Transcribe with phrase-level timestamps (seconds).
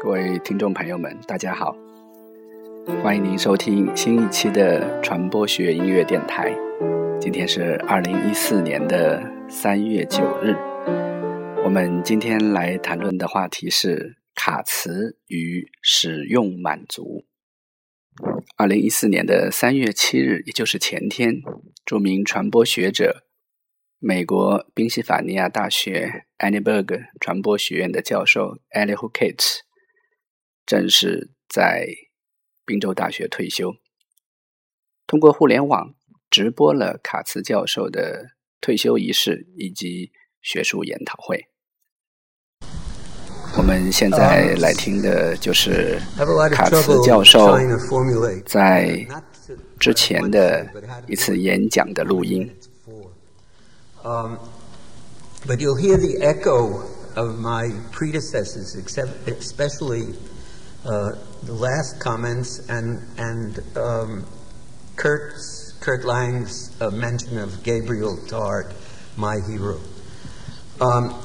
[0.00, 1.76] 各位听众朋友们，大家好，
[3.02, 6.54] 欢迎您收听新一期的传播学音乐电台。
[7.20, 10.54] 今天是二零一四年的三月九日，
[11.64, 17.24] 我们今天来谈论的话题是卡词与使用满足。
[18.56, 21.42] 二零一四年的三月七日，也就是前天，
[21.84, 23.24] 著名传播学者。
[24.00, 29.58] 美国宾夕法尼亚大学 Annenberg 传播学院的教授 elihu kate
[30.68, 31.86] 正式在
[32.66, 33.72] 宾州大学退休。
[35.06, 35.94] 通过互联网
[36.28, 41.42] 直播了卡茨教授的退休仪式以及学术研讨会。
[43.56, 45.98] 我们现在来听的就是
[46.52, 47.56] 卡茨教授
[48.44, 49.06] 在
[49.80, 50.70] 之前的
[51.06, 52.46] 一次演讲的录音。
[54.04, 54.36] Um,
[55.46, 56.82] but you'll hear the echo
[57.16, 60.37] of my predecessors, except, especially uh,
[60.84, 64.26] the last comments and, and um,
[64.96, 68.74] Kurt's, Kurt Lang's uh, mention of Gabriel Tard,
[69.16, 69.80] my hero.
[70.80, 71.20] Um,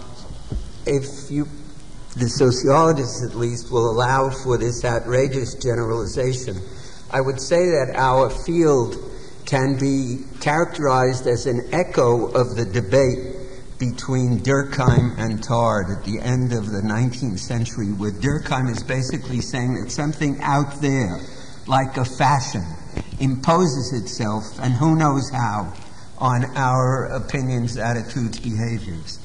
[0.85, 1.47] if you,
[2.15, 6.57] the sociologists at least, will allow for this outrageous generalization,
[7.11, 8.97] I would say that our field
[9.45, 13.32] can be characterized as an echo of the debate
[13.91, 19.41] between Durkheim and Tard at the end of the 19th century, where Durkheim is basically
[19.41, 21.19] saying that something out there,
[21.67, 22.63] like a fashion,
[23.19, 25.73] imposes itself, and who knows how,
[26.17, 29.19] on our opinions, attitudes, behaviors.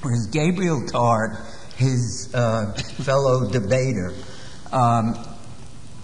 [0.00, 1.36] Whereas Gabriel Tard,
[1.76, 2.72] his uh,
[3.04, 4.14] fellow debater,
[4.72, 5.14] um,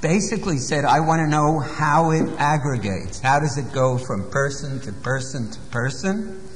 [0.03, 3.19] basically said, I want to know how it aggregates.
[3.21, 6.48] How does it go from person to person to person?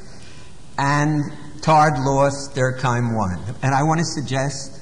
[0.78, 1.22] And
[1.62, 3.54] Tard lost, Durkheim won.
[3.62, 4.80] And I want to suggest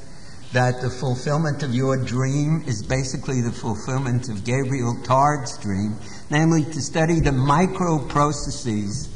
[0.52, 5.96] that the fulfillment of your dream is basically the fulfillment of Gabriel Tard's dream,
[6.30, 9.08] namely to study the micro processes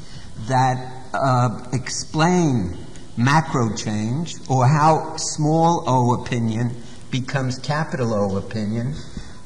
[0.47, 2.77] that uh, explain
[3.17, 6.71] macro change or how small o opinion
[7.11, 8.93] becomes capital O opinion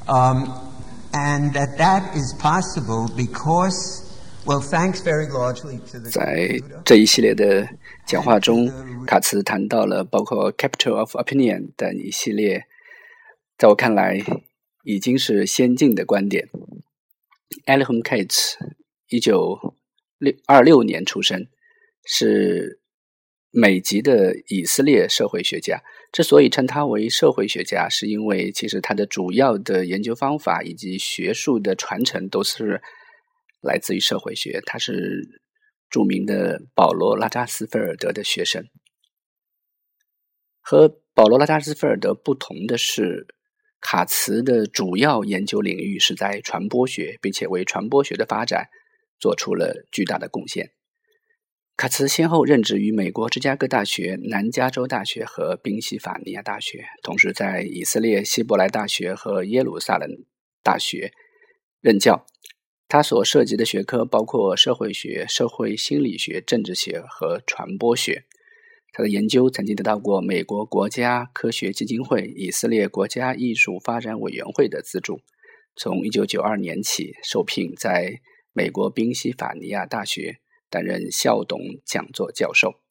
[0.08, 0.68] um,
[1.12, 4.07] and that that is possible because,
[4.48, 6.10] well, thanks very largely to the.
[6.10, 7.68] 在这一系列的
[8.06, 8.66] 讲话中，
[9.06, 12.64] 卡茨谈到了包括 capital of opinion 等一系列，
[13.58, 14.24] 在我看来
[14.84, 16.48] 已经是先进的观点。
[17.66, 18.54] Alham Cates
[19.08, 19.74] 一九
[20.18, 21.46] 六二六年出生，
[22.06, 22.80] 是
[23.50, 25.82] 美籍的以色列社会学家。
[26.10, 32.80] 之所以称他为社会学家，是因为其实他的主要的研究方法以及学术的传承都是
[33.60, 34.60] 来自于社会学。
[34.66, 35.40] 他是
[35.90, 38.64] 著名的保罗·拉扎斯菲尔德的学生。
[40.60, 43.26] 和保罗·拉扎斯菲尔德不同的是，
[43.80, 48.68] 卡茨的主要研究领域是在传播学，并且为传播学的发展
[49.18, 50.72] 做出了巨大的贡献。
[51.76, 60.10] 卡茨先后任职于美国芝加哥大学、南加州大学和宾夕法尼亚大学，同时在以色列希伯来大学和耶路撒冷
[60.62, 61.12] 大学
[61.80, 62.26] 任教。
[62.88, 68.24] 他所涉及的学科包括社会学、社会心理学、政治学和传播学。
[68.92, 75.20] 他的研究曾经得到过美国国家科学基金会、以色列国家艺术发展委员会的资助。
[75.76, 78.20] 从1992年起，受聘在
[78.52, 80.40] 美国宾夕法尼亚大学。
[80.70, 82.82] 担任校董讲座教授，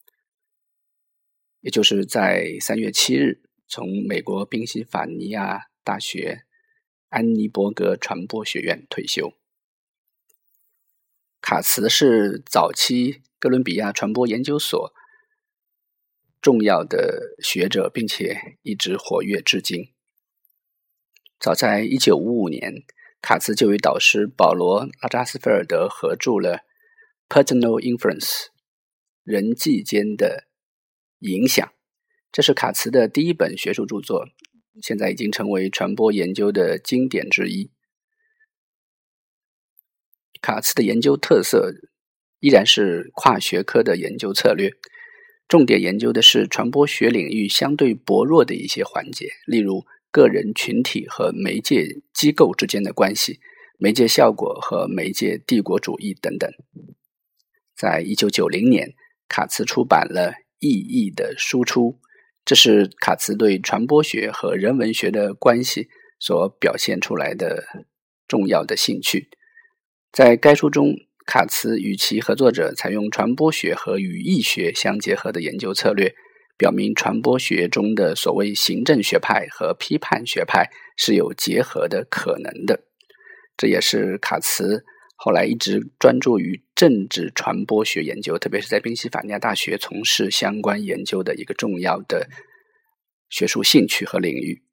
[1.61, 6.45] 也就是在三月七日从美国宾夕法尼亚大学
[7.09, 9.31] 安妮伯格传播学院退休。
[11.49, 14.93] 卡茨是早期哥伦比亚传播研究所
[16.41, 19.93] 重要的学者，并且一直活跃至今。
[21.39, 22.83] 早在一九五五年，
[23.21, 26.65] 卡茨就与导师保罗拉扎斯菲尔德合著了。
[27.29, 28.47] Personal influence，
[29.23, 30.49] 人际间的
[31.19, 31.71] 影响，
[32.29, 34.27] 这是卡茨的第一本学术著作，
[34.81, 37.71] 现在已经成为传播研究的经典之一。
[40.41, 41.73] 卡茨的研究特色
[42.39, 44.71] 依然是跨学科的研究策略，
[45.47, 53.39] 重点研究的是传播学领域相对薄弱的一些环节，例如个人、群体和媒介机构之间的关系、
[53.77, 56.49] 媒介效果和媒介帝国主义等等。
[57.75, 58.93] 在一九九零年，
[59.27, 61.91] 卡茨出版了《意义的输出》，
[62.43, 67.65] 这是卡茨对传播学和人文学的关系所表现出来的
[68.27, 69.29] 重要的兴趣。
[70.17, 70.95] 在该书中，
[71.27, 76.11] 卡茨与其合作者采用传播学和语义学相结合的研究策略，
[76.57, 82.79] 表明传播学中的所谓行政学派和批判学派是有结合的可能的。
[83.55, 84.83] 这也是卡茨
[85.17, 92.27] 后来一直专注于政治传播学研究，特别是在宾夕法尼亚大学从事相关研究的一个重要的
[93.29, 94.63] 学术兴趣和领域。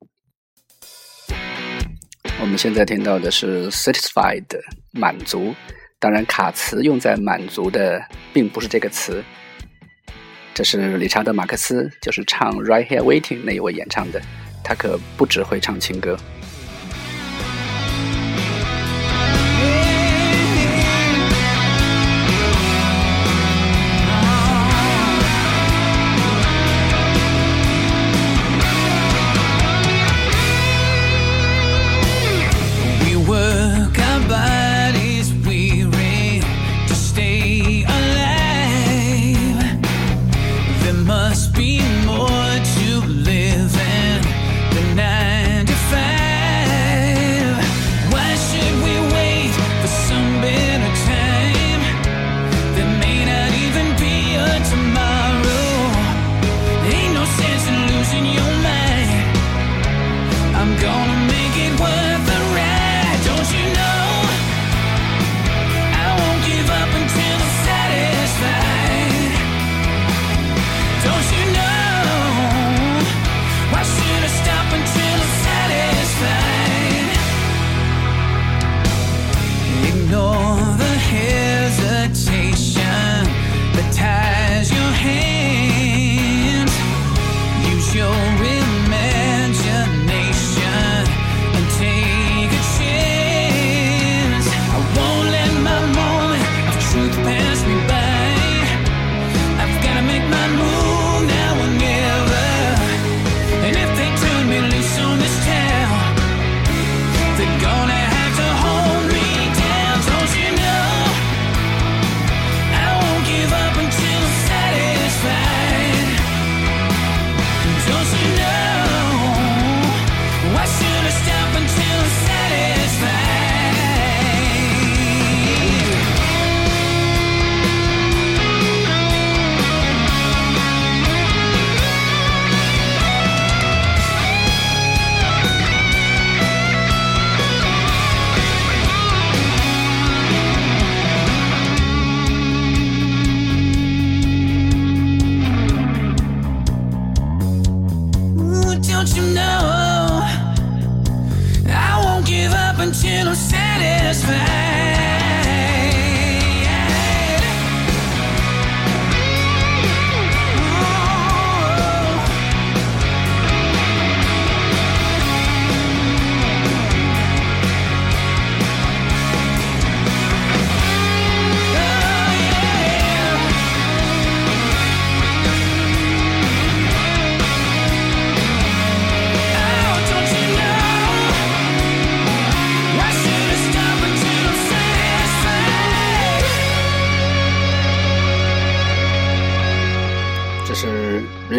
[2.45, 4.45] 我们现在听到的是 “satisfied”
[4.91, 5.55] 满足，
[5.99, 8.05] 当然卡词用在满足的
[8.35, 9.25] 并不是这个词，
[10.53, 14.21] 这是理查德·马克思，就是唱《Right Here Waiting》那一位演唱的，
[14.63, 16.19] 他可不只会唱情歌。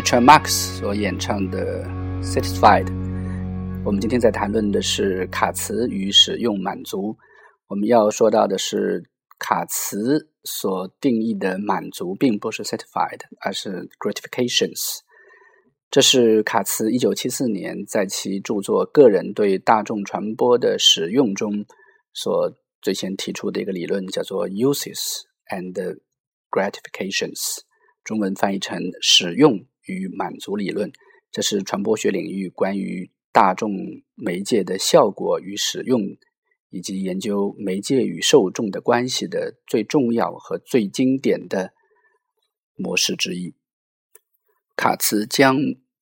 [0.05, 1.83] Richard Marx 所演唱的
[2.21, 2.85] 《Satisfied》，
[3.83, 7.17] 我们今天在谈论的是卡茨与使用满足。
[7.65, 9.03] 我们要说到的是，
[9.39, 14.99] 卡茨所定义的满足并不是 satisfied，而是 gratifications。
[15.89, 21.65] 这是卡茨一九七四年在其著作《个人对大众传播的使用》中
[22.13, 25.73] 所最先提出的一个理论，叫做 uses and
[26.51, 27.61] gratifications，
[28.03, 29.65] 中文翻译成使用。
[29.85, 30.91] 与满足理论，
[31.31, 33.71] 这是传播学领域关于大众
[34.15, 36.01] 媒介的效果与使用，
[36.69, 41.73] 以及研究媒介与受众的关系的最重要和最经典的
[42.75, 43.53] 模式之一。
[44.75, 45.57] 卡茨将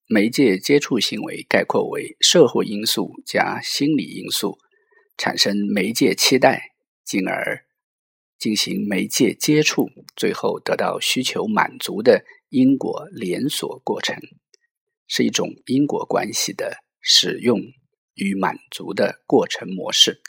[0.07, 4.57] 媒介接触行为概括为社会因素加心理因素，
[5.17, 6.73] 产生媒介期待，
[7.03, 7.65] 进而
[8.37, 12.25] 进行媒介接触，最后得到需求满足的。
[12.53, 14.15] 因果连锁过程
[15.07, 17.59] 是一种因果关系的使用
[18.13, 20.21] 与满足的过程模式。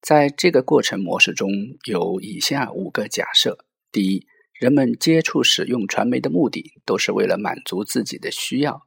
[0.00, 1.50] 在这个过程模式中
[1.84, 3.58] 有以下五个假设：
[3.90, 8.86] 第一，人们接触使用传媒的目的都是为了满足自己的需要，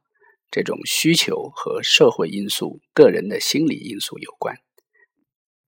[0.50, 4.56] 这种需求和社会因素、个人的心理因素有关；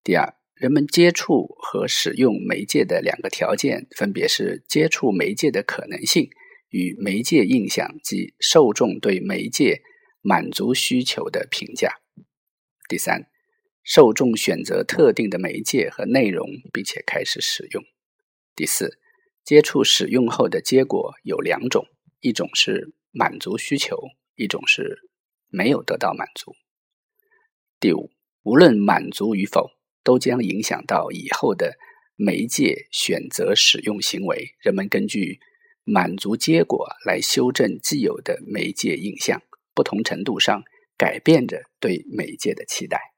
[0.03, 6.31] 第二，人们接触和使用媒介的两个条件分别是接触媒介的可能性。
[6.75, 9.81] 与媒介印象及受众对媒介
[10.19, 12.01] 满足需求的评价。
[12.89, 13.29] 第三，
[13.81, 17.81] 受众选择特定的媒介和内容，并且开始使用。
[18.57, 18.99] 第四，
[19.45, 21.87] 接触使用后的结果有两种，
[22.19, 23.97] 一种是满足需求，
[24.35, 24.99] 一种是
[25.47, 26.57] 没有得到满足。
[27.79, 28.11] 第五，
[28.43, 29.71] 无论满足与否，
[30.03, 31.77] 都将影响到以后的
[32.17, 34.55] 媒介选择使用行为。
[34.59, 35.39] 人们根据
[35.85, 39.41] 满足结果来修正既有的媒介印象，
[39.73, 40.63] 不同程度上
[40.97, 43.13] 改变着对媒介的期待。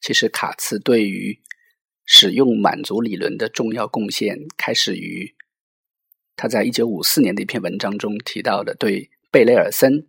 [0.00, 1.40] 其实，卡茨对于
[2.04, 5.34] 使用满足理论的重要贡献，开始于
[6.36, 10.08] 他在一九五四年的一篇文章中提到的对贝雷尔森。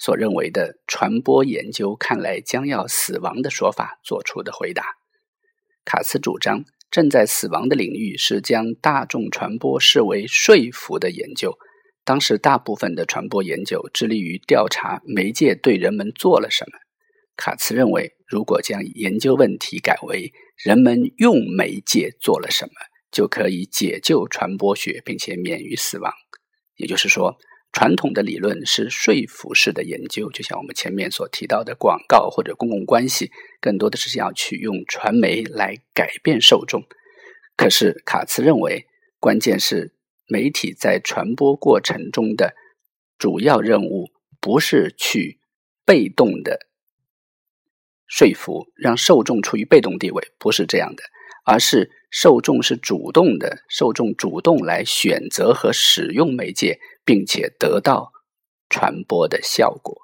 [0.00, 4.96] 所认为的传播研究看来将要死亡的说法做出的回答。
[5.84, 11.58] 卡斯主张正在死亡的领域是将大众传播视为说服的研究。
[12.04, 16.78] 当时大部分的传播研究致力于调查媒介对人们做了什么。
[17.36, 22.72] 卡茨认为，如果将研究问题改为人们用媒介做了什么，
[23.12, 26.12] 就可以解救传播学，并且免于死亡。
[26.76, 27.36] 也就是说。
[27.78, 33.30] 传统的理论是说服式的研究，就像我们前面所提到的广告或者公共关系，
[33.60, 36.82] 更多的是想要去用传媒来改变受众。
[37.56, 38.88] 可是卡茨认为，
[39.20, 39.92] 关键是
[40.26, 42.56] 媒体在传播过程中的
[43.16, 45.38] 主要任务不是去
[45.84, 46.66] 被动的
[48.08, 51.04] 说服，让受众处于被动地位，不是这样的，
[51.46, 56.80] 而是受众是主动的，受众主动来选择和使用媒介。
[57.08, 58.12] 并且得到
[58.68, 59.96] 传播的效果，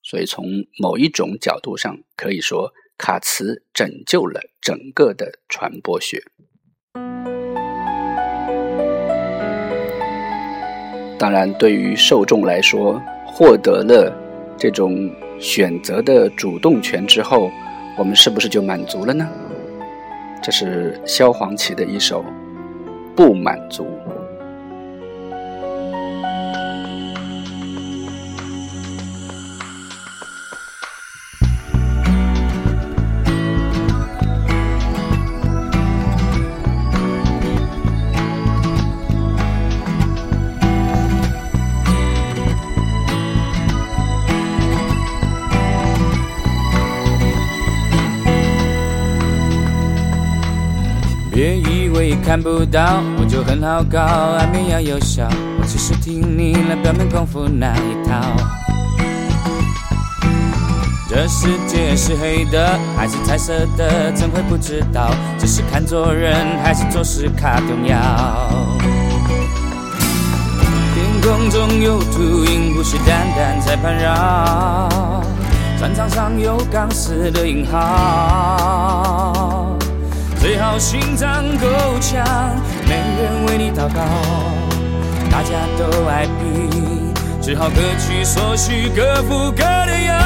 [0.00, 0.46] 所以从
[0.78, 6.22] 某一种角度上可以说，卡茨拯救了整个的传播学。
[11.18, 14.16] 当然，对于受众来说，获得了
[14.56, 15.10] 这种
[15.40, 17.50] 选择的主动权之后，
[17.98, 19.28] 我们是不是就满足了呢？
[20.40, 22.22] 这是萧煌奇的一首
[23.16, 23.82] 《不满足》。
[52.24, 55.28] 看不到我就很好搞，安眠药有效，
[55.60, 58.20] 我只是听你那表面功夫那一套。
[61.08, 65.10] 这世界是黑的还是彩色的，怎会不知道？
[65.38, 67.96] 只是看做人还是做事卡重要。
[70.94, 75.22] 天空中有秃鹰虎视眈眈在盘绕，
[75.78, 79.21] 战场上有钢丝的引号。
[80.42, 81.68] 最好心脏够
[82.00, 82.26] 强，
[82.88, 84.02] 没人为你祷告，
[85.30, 90.16] 大家都爱比，只好各取所需，各付各的药。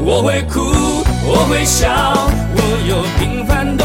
[0.00, 0.60] 我会哭，
[1.24, 3.84] 我会笑，我有平凡的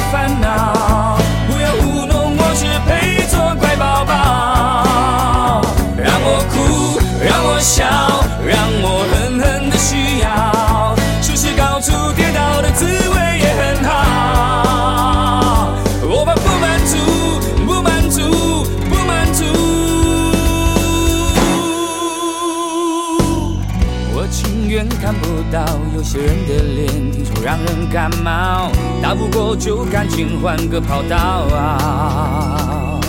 [26.16, 33.02] 些人的脸，听说让人感冒，打不过就赶紧换个跑道。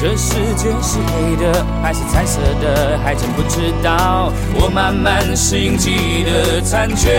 [0.00, 4.32] 这世界是黑的还是彩色的，还真不知道。
[4.54, 7.10] 我慢慢适应记忆的残缺。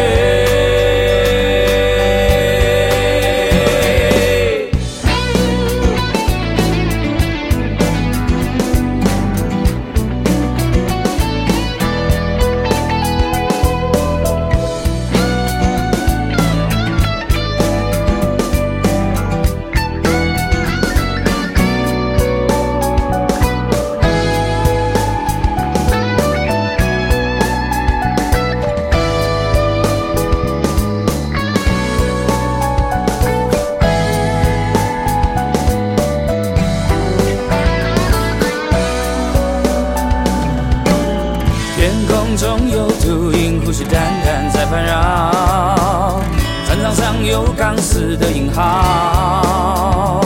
[47.57, 50.21] 钢丝的引号，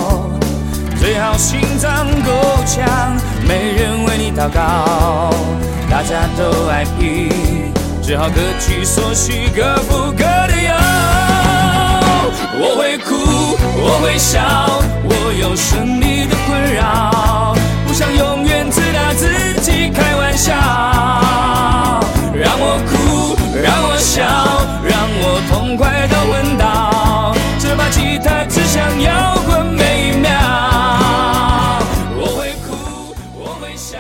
[1.00, 2.32] 最好心脏够
[2.66, 2.86] 强，
[3.48, 5.34] 没人为你祷告，
[5.90, 7.30] 大家都挨批，
[8.02, 10.74] 只好各取所需，各付各的忧。
[12.60, 13.14] 我会哭，
[13.78, 14.42] 我会笑，
[15.04, 17.56] 我有生理的困扰，
[17.86, 18.37] 不想永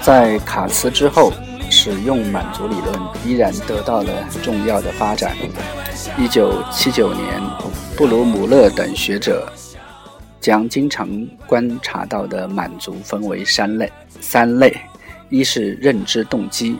[0.07, 1.33] 在卡茨之后，
[1.69, 4.09] 使用满足理论依然得到了
[4.41, 5.35] 重要的发展。
[6.17, 7.41] 一九七九年，
[7.97, 9.51] 布鲁姆勒等学者
[10.39, 11.09] 将经常
[11.45, 14.77] 观察到的满足分为三类：三类，
[15.27, 16.77] 一是认知动机，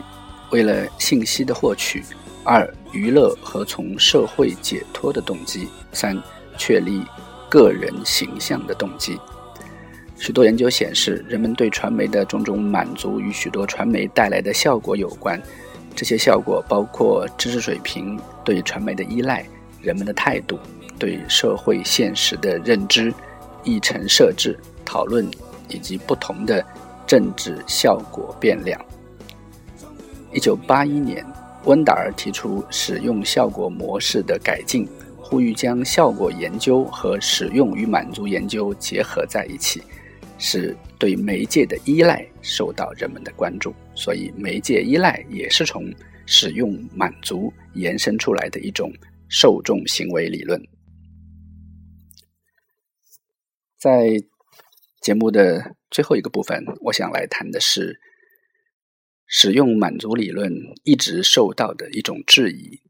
[0.48, 2.00] 为了信息的获取；
[2.44, 6.18] 二，娱乐和从社会解脱的动机；三，
[6.56, 7.04] 确立
[7.50, 9.20] 个人形象的动机。
[10.18, 15.40] 许多研究显示，人们对传媒的种种满足与许多传媒带来的效果有关。
[15.94, 19.46] 这些效果包括知识水平、对传媒的依赖、
[19.80, 20.58] 人们的态度、
[20.98, 23.14] 对社会现实的认知、
[23.62, 25.24] 议程设置、讨论
[25.68, 26.64] 以及不同的
[27.06, 28.80] 政治效果变量。
[30.32, 31.24] 一九八一年，
[31.64, 39.80] 温达尔提出使用效果模式的改进，呼吁将效果研究和使用与满足研究结合在一起。
[40.38, 45.92] 是对媒介的依赖受到人们的关注，所以媒介依赖也是从
[46.26, 48.92] 使用满足延伸出来的一种
[49.28, 50.62] 受众行为理论。
[53.76, 54.08] 在
[55.00, 58.00] 节目的最后一个部分，我想来谈的是
[59.26, 60.52] 使用满足理论
[60.84, 62.80] 一直受到的一种质疑。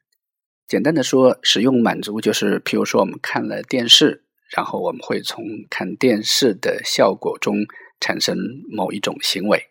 [0.66, 4.24] 简单的说，使用满足就是，譬如说我们看了电视。
[4.56, 7.54] 然后我们会从看电视的效果中
[8.00, 8.36] 产生
[8.70, 9.64] 某一种行为，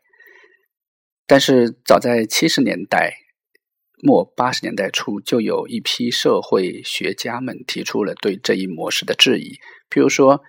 [1.26, 3.14] 但是早在七十年代
[4.04, 9.54] 末八十年代初，就有一批社会学家们提出了对这一模式的质疑。
[9.90, 10.44] 譬如说，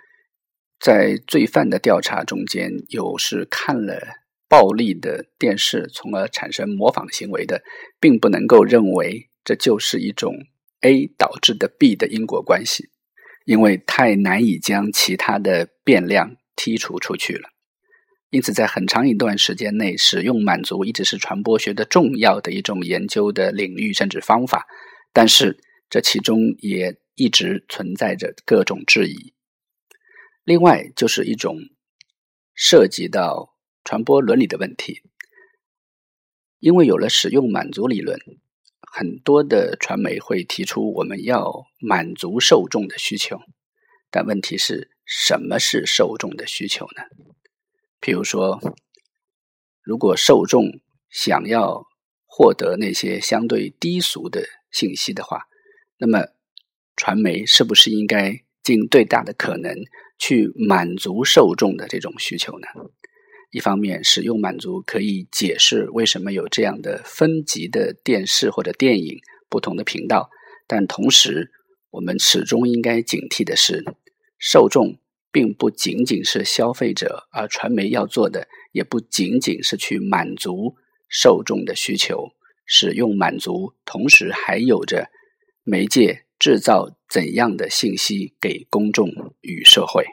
[0.78, 3.98] 在罪犯的调查中间，有是看了
[4.48, 7.62] 暴力的电视，从而产生模仿行为的，
[7.98, 10.34] 并不能够认为这就是一种
[10.82, 12.90] A 导致的 B 的因果关系。
[13.48, 17.48] 因为太难以将其他的变量剔除出去了，
[18.28, 24.66] 因此在很长一段时间内，使用满足一直是传播学的重要的一种研究的领域甚至方法。
[25.14, 25.58] 但是
[25.88, 29.32] 这其中也一直存在着各种质疑。
[30.44, 31.56] 另外就是一种
[32.54, 35.00] 涉及到传播伦理的问题，
[36.58, 38.20] 因为有了使用满足理论。
[38.90, 43.38] 很多的传媒会提出我们要满足受众的需求，
[44.10, 47.02] 但问题是什么是受众的需求呢？
[48.00, 48.60] 譬如说，
[49.82, 51.84] 如果受众想要
[52.26, 55.48] 获得那些相对低俗的信息的话，
[55.98, 56.28] 那么
[56.96, 59.74] 传媒是不是应该尽最大的可能
[60.18, 62.66] 去满足受众的这种需求呢？
[63.50, 70.30] 一方面，使用满足可以解释为什么有这样的分级的电视或者电影不同的频道，
[70.66, 71.50] 但同时，
[71.90, 73.84] 我们始终应该警惕的是，
[74.38, 74.98] 受众
[75.32, 80.76] 并不仅仅是消费者，而传媒要做的也不仅仅是去满足
[81.08, 82.32] 受众的需求。
[82.70, 85.08] 使用满足，同时还有着
[85.64, 89.08] 媒介制造怎样的信息给公众
[89.40, 90.04] 与社会。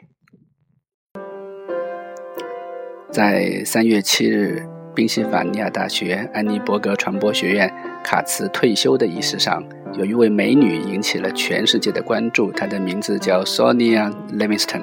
[3.10, 9.62] 在三月七日，宾夕法尼亚大学安妮伯格传播学院卡茨退休的仪式上，
[9.96, 12.50] 有一位美女引起了全世界的关注。
[12.50, 14.82] 她的名字叫 Sonia Livingston。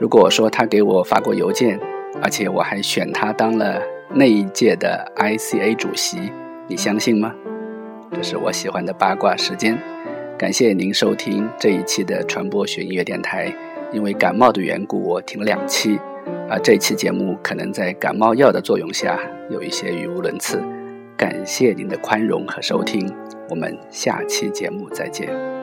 [0.00, 1.78] 如果我说她给我发过邮件，
[2.20, 3.80] 而且我还选她当了
[4.12, 6.18] 那一届的 ICA 主席，
[6.66, 7.32] 你相信吗？
[8.10, 9.78] 这是我喜欢的八卦时间。
[10.36, 13.54] 感谢您收听这一期的传播学音乐电台。
[13.92, 16.00] 因为感冒的缘故，我停了两期。
[16.48, 19.18] 啊，这期节目可能在感冒药的作用下
[19.50, 20.62] 有一些语无伦次，
[21.16, 23.10] 感谢您的宽容和收听，
[23.48, 25.61] 我们下期节目再见。